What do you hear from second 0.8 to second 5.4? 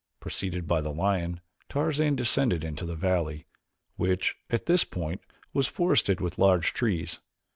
the lion Tarzan descended into the valley, which, at this point,